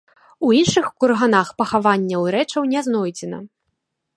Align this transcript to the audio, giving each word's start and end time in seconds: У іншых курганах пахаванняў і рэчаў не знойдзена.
У 0.45 0.47
іншых 0.59 0.87
курганах 1.03 1.51
пахаванняў 1.63 2.25
і 2.31 2.33
рэчаў 2.37 2.63
не 2.73 2.79
знойдзена. 2.89 3.39